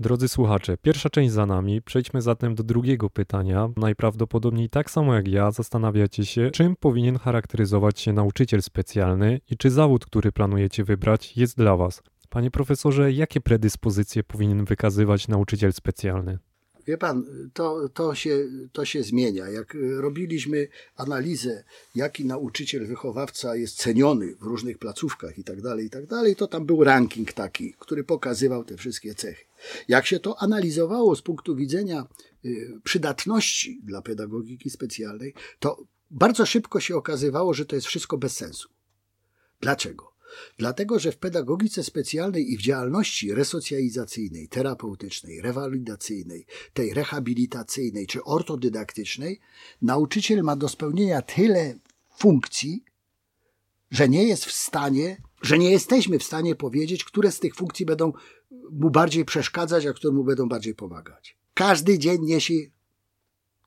[0.00, 1.82] Drodzy słuchacze, pierwsza część za nami.
[1.82, 3.68] Przejdźmy zatem do drugiego pytania.
[3.76, 9.70] Najprawdopodobniej tak samo jak ja zastanawiacie się, czym powinien charakteryzować się nauczyciel specjalny i czy
[9.70, 12.02] zawód, który planujecie wybrać, jest dla Was.
[12.28, 16.38] Panie profesorze, jakie predyspozycje powinien wykazywać nauczyciel specjalny?
[16.90, 19.48] Wie pan, to, to, się, to się zmienia.
[19.48, 21.64] Jak robiliśmy analizę,
[21.94, 26.46] jaki nauczyciel, wychowawca jest ceniony w różnych placówkach i tak dalej, i tak dalej, to
[26.46, 29.44] tam był ranking taki, który pokazywał te wszystkie cechy.
[29.88, 32.06] Jak się to analizowało z punktu widzenia
[32.44, 38.36] y, przydatności dla pedagogiki specjalnej, to bardzo szybko się okazywało, że to jest wszystko bez
[38.36, 38.68] sensu.
[39.60, 40.12] Dlaczego?
[40.58, 49.40] Dlatego, że w pedagogice specjalnej i w działalności resocjalizacyjnej, terapeutycznej, rewalidacyjnej, tej rehabilitacyjnej czy ortodydaktycznej,
[49.82, 51.78] nauczyciel ma do spełnienia tyle
[52.18, 52.84] funkcji,
[53.90, 57.86] że nie jest w stanie, że nie jesteśmy w stanie powiedzieć, które z tych funkcji
[57.86, 58.12] będą
[58.70, 61.36] mu bardziej przeszkadzać, a które mu będą bardziej pomagać.
[61.54, 62.54] Każdy dzień niesie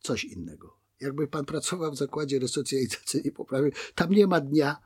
[0.01, 0.77] coś innego.
[0.99, 4.77] Jakby pan pracował w zakładzie resocjalizacyjnej, poprawił, tam nie ma dnia,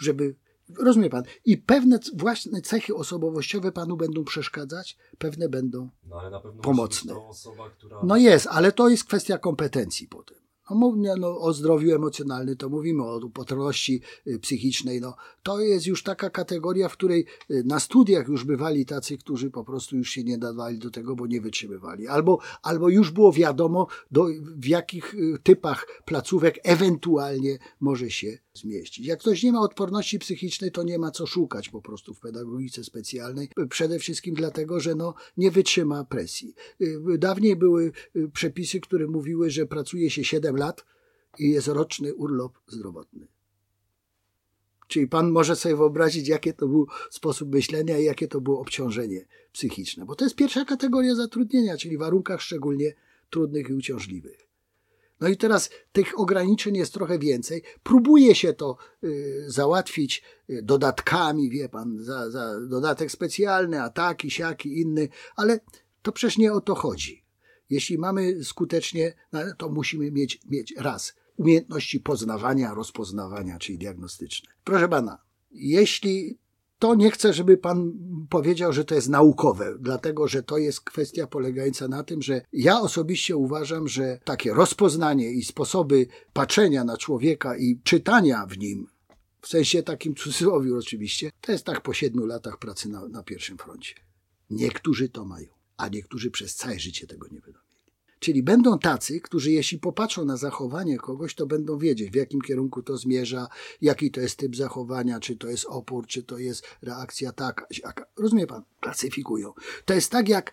[0.00, 0.34] żeby
[0.78, 1.22] Rozumie pan?
[1.44, 7.16] I pewne własne cechy osobowościowe panu będą przeszkadzać, pewne będą no, pomocne.
[7.16, 8.00] Osoba, która...
[8.02, 10.43] No jest, ale to jest kwestia kompetencji potem.
[10.70, 15.00] No, mówię, no, o zdrowiu emocjonalnym, to mówimy o upotronności y, psychicznej.
[15.00, 19.50] No, to jest już taka kategoria, w której y, na studiach już bywali tacy, którzy
[19.50, 22.08] po prostu już się nie nadawali do tego, bo nie wytrzymywali.
[22.08, 24.26] Albo, albo już było wiadomo, do,
[24.56, 29.06] w jakich y, typach placówek ewentualnie może się zmieścić.
[29.06, 32.84] Jak ktoś nie ma odporności psychicznej, to nie ma co szukać po prostu w pedagogice
[32.84, 33.48] specjalnej.
[33.70, 36.54] Przede wszystkim dlatego, że no, nie wytrzyma presji.
[37.18, 37.92] Dawniej były
[38.32, 40.84] przepisy, które mówiły, że pracuje się 7 lat
[41.38, 43.26] i jest roczny urlop zdrowotny.
[44.88, 49.26] Czyli pan może sobie wyobrazić, jakie to był sposób myślenia i jakie to było obciążenie
[49.52, 50.04] psychiczne.
[50.04, 52.94] Bo to jest pierwsza kategoria zatrudnienia, czyli w warunkach szczególnie
[53.30, 54.48] trudnych i uciążliwych.
[55.20, 57.62] No i teraz tych ograniczeń jest trochę więcej.
[57.82, 64.30] Próbuje się to y, załatwić y, dodatkami, wie pan, za, za dodatek specjalny, a taki,
[64.30, 65.60] siaki, inny, ale
[66.02, 67.23] to przecież nie o to chodzi.
[67.74, 74.52] Jeśli mamy skutecznie, no, to musimy mieć, mieć raz umiejętności poznawania, rozpoznawania, czyli diagnostyczne.
[74.64, 75.18] Proszę pana,
[75.50, 76.38] jeśli
[76.78, 77.92] to nie chcę, żeby pan
[78.30, 82.80] powiedział, że to jest naukowe, dlatego że to jest kwestia polegająca na tym, że ja
[82.80, 88.86] osobiście uważam, że takie rozpoznanie i sposoby patrzenia na człowieka i czytania w nim,
[89.40, 93.58] w sensie takim cudzysłowie oczywiście, to jest tak po siedmiu latach pracy na, na pierwszym
[93.58, 93.94] froncie.
[94.50, 97.40] Niektórzy to mają a niektórzy przez całe życie tego nie.
[98.24, 102.82] Czyli będą tacy, którzy jeśli popatrzą na zachowanie kogoś, to będą wiedzieć, w jakim kierunku
[102.82, 103.48] to zmierza,
[103.80, 107.66] jaki to jest typ zachowania, czy to jest opór, czy to jest reakcja taka.
[108.16, 108.62] Rozumie pan?
[108.80, 109.52] Klasyfikują.
[109.84, 110.52] To jest tak jak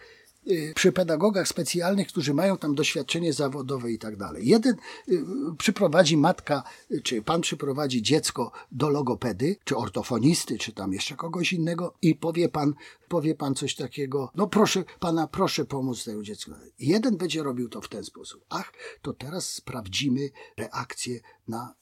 [0.76, 4.48] przy pedagogach specjalnych, którzy mają tam doświadczenie zawodowe i tak dalej.
[4.48, 4.76] Jeden
[5.10, 5.24] y,
[5.58, 11.54] przyprowadzi matka, y, czy pan przyprowadzi dziecko do logopedy, czy ortofonisty, czy tam jeszcze kogoś
[11.54, 12.74] innego i powie pan,
[13.08, 16.52] powie pan coś takiego, no proszę pana, proszę pomóc temu dziecku.
[16.80, 18.46] Jeden będzie robił to w ten sposób.
[18.50, 21.76] Ach, to teraz sprawdzimy reakcję na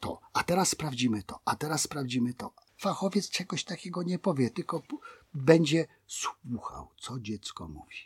[0.00, 2.65] to, a teraz sprawdzimy to, a teraz sprawdzimy to.
[2.76, 4.82] Fachowiec czegoś takiego nie powie, tylko
[5.34, 7.96] będzie słuchał, co dziecko mówi.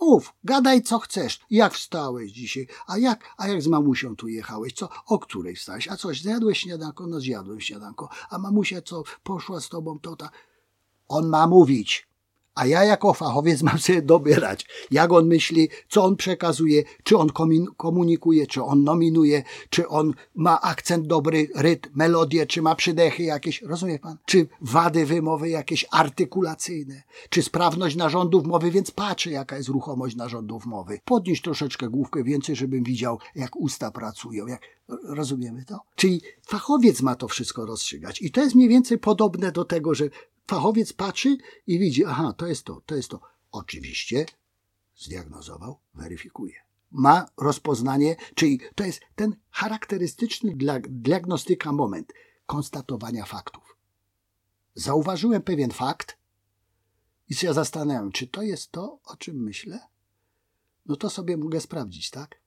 [0.00, 1.40] Mów, gadaj co chcesz.
[1.50, 2.66] Jak wstałeś dzisiaj?
[2.86, 4.72] A jak, a jak z mamusią tu jechałeś?
[4.72, 5.88] Co, o której wstałeś?
[5.88, 7.06] A coś, zjadłeś śniadanko?
[7.06, 8.08] No zjadłem śniadanko.
[8.30, 10.30] A mamusia co, poszła z tobą to ta?
[11.08, 12.08] On ma mówić.
[12.54, 17.28] A ja jako fachowiec mam sobie dobierać, jak on myśli, co on przekazuje, czy on
[17.76, 23.62] komunikuje, czy on nominuje, czy on ma akcent dobry, rytm, melodię, czy ma przydechy jakieś,
[23.62, 24.16] rozumie pan?
[24.26, 30.66] Czy wady wymowy jakieś artykulacyjne, czy sprawność narządów mowy, więc patrzę, jaka jest ruchomość narządów
[30.66, 31.00] mowy.
[31.04, 34.60] Podnieść troszeczkę główkę więcej, żebym widział, jak usta pracują, jak
[35.02, 35.80] Rozumiemy to?
[35.96, 38.22] Czyli fachowiec ma to wszystko rozstrzygać.
[38.22, 40.04] I to jest mniej więcej podobne do tego, że
[40.52, 41.36] fachowiec patrzy
[41.66, 43.20] i widzi, aha, to jest to, to jest to.
[43.50, 44.26] Oczywiście
[44.96, 46.54] zdiagnozował, weryfikuje.
[46.90, 52.12] Ma rozpoznanie, czyli to jest ten charakterystyczny dla diagnostyka moment
[52.46, 53.76] konstatowania faktów.
[54.74, 56.18] Zauważyłem pewien fakt
[57.28, 59.80] i się zastanawiam, czy to jest to, o czym myślę?
[60.86, 62.40] No to sobie mogę sprawdzić, tak?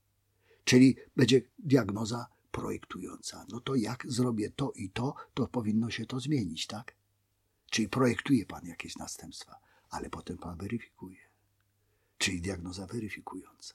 [0.64, 3.46] Czyli będzie diagnoza projektująca.
[3.50, 6.96] No to jak zrobię to i to, to powinno się to zmienić, tak?
[7.70, 9.60] Czyli projektuje pan jakieś następstwa,
[9.90, 11.20] ale potem pan weryfikuje.
[12.18, 13.74] Czyli diagnoza weryfikująca.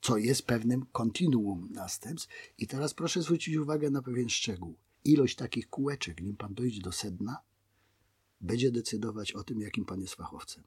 [0.00, 2.28] Co jest pewnym kontinuum następstw.
[2.58, 4.76] I teraz proszę zwrócić uwagę na pewien szczegół.
[5.04, 7.42] Ilość takich kółeczek, nim pan dojdzie do sedna,
[8.40, 10.64] będzie decydować o tym, jakim pan jest fachowcem.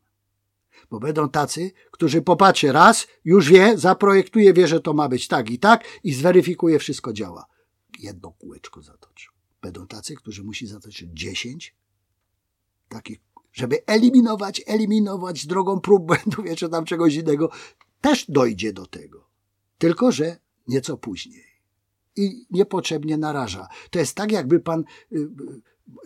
[0.89, 5.49] Bo będą tacy, którzy popatrzy raz, już wie, zaprojektuje, wie, że to ma być tak
[5.49, 7.45] i tak i zweryfikuje, wszystko działa.
[7.99, 9.27] Jedno kółeczko zatoczy.
[9.61, 11.75] Będą tacy, którzy musi zatoczyć dziesięć
[12.93, 13.19] takich,
[13.53, 17.49] żeby eliminować, eliminować drogą prób błędów, jeszcze tam czegoś innego.
[18.01, 19.27] Też dojdzie do tego.
[19.77, 20.37] Tylko, że
[20.67, 21.53] nieco później.
[22.15, 23.67] I niepotrzebnie naraża.
[23.91, 25.27] To jest tak, jakby pan y, y,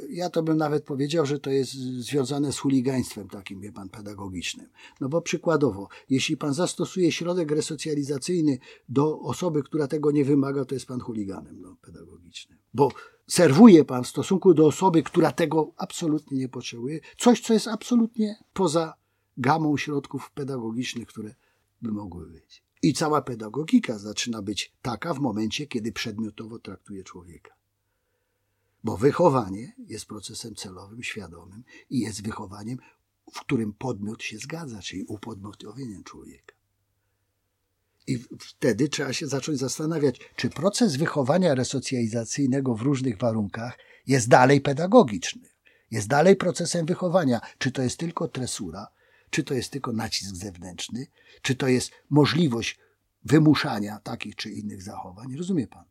[0.10, 4.68] ja to bym nawet powiedział, że to jest związane z chuligaństwem takim, wie pan, pedagogicznym.
[5.02, 8.58] No bo przykładowo, jeśli pan zastosuje środek resocjalizacyjny
[8.90, 12.60] do osoby, która tego nie wymaga, to jest pan chuliganem no, pedagogicznym.
[12.74, 12.92] Bo
[13.28, 18.44] serwuje pan w stosunku do osoby, która tego absolutnie nie potrzebuje, coś, co jest absolutnie
[18.54, 18.94] poza
[19.38, 21.36] gamą środków pedagogicznych, które
[21.82, 22.64] by mogły być.
[22.82, 27.54] I cała pedagogika zaczyna być taka w momencie, kiedy przedmiotowo traktuje człowieka.
[28.84, 32.78] Bo wychowanie jest procesem celowym, świadomym i jest wychowaniem,
[33.34, 36.57] w którym podmiot się zgadza, czyli upodmiotowieniem człowieka.
[38.08, 43.78] I wtedy trzeba się zacząć zastanawiać, czy proces wychowania resocjalizacyjnego w różnych warunkach
[44.08, 45.50] jest dalej pedagogiczny,
[45.92, 48.88] jest dalej procesem wychowania, czy to jest tylko tresura,
[49.30, 51.08] czy to jest tylko nacisk zewnętrzny,
[51.42, 52.80] czy to jest możliwość
[53.26, 55.36] wymuszania takich czy innych zachowań.
[55.36, 55.86] Rozumie pan?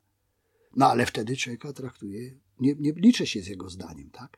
[0.76, 4.36] No ale wtedy człowieka traktuje, nie, nie liczy się z jego zdaniem, tak?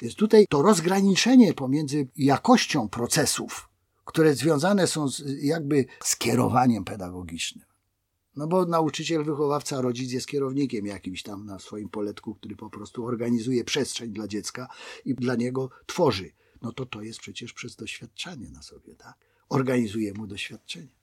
[0.00, 3.68] Więc tutaj to rozgraniczenie pomiędzy jakością procesów,
[4.12, 7.64] które związane są z, jakby z kierowaniem pedagogicznym.
[8.36, 13.06] No bo nauczyciel, wychowawca, rodzic jest kierownikiem jakimś tam na swoim poletku, który po prostu
[13.06, 14.68] organizuje przestrzeń dla dziecka
[15.04, 16.32] i dla niego tworzy.
[16.62, 19.14] No to to jest przecież przez doświadczenie na sobie, tak?
[19.48, 20.94] Organizuje mu doświadczenie.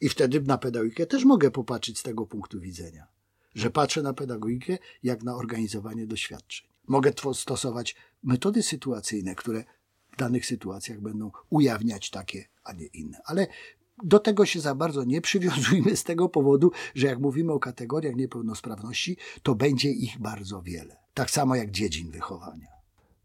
[0.00, 3.14] I wtedy na pedagogikę też mogę popatrzeć z tego punktu widzenia
[3.54, 6.68] że patrzę na pedagogikę jak na organizowanie doświadczeń.
[6.86, 9.64] Mogę stosować metody sytuacyjne, które
[10.16, 13.18] danych sytuacjach będą ujawniać takie, a nie inne.
[13.24, 13.46] Ale
[14.02, 18.16] do tego się za bardzo nie przywiązujmy z tego powodu, że jak mówimy o kategoriach
[18.16, 20.96] niepełnosprawności, to będzie ich bardzo wiele.
[21.14, 22.74] Tak samo jak dziedzin wychowania.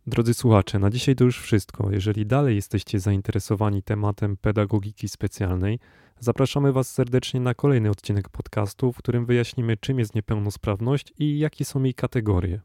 [0.07, 1.91] Drodzy słuchacze, na dzisiaj to już wszystko.
[1.91, 5.80] Jeżeli dalej jesteście zainteresowani tematem pedagogiki specjalnej,
[6.19, 11.65] zapraszamy Was serdecznie na kolejny odcinek podcastu, w którym wyjaśnimy, czym jest niepełnosprawność i jakie
[11.65, 12.62] są jej kategorie.